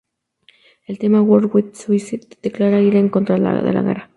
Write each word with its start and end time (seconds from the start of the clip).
El 0.87 0.97
tema 0.97 1.21
"World 1.21 1.51
Wide 1.53 1.75
Suicide" 1.75 2.27
declara 2.41 2.81
ira 2.81 2.97
en 2.97 3.09
contra 3.09 3.35
de 3.35 3.41
la 3.41 3.53
guerra. 3.83 4.09